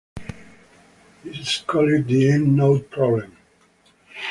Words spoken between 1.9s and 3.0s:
the End Node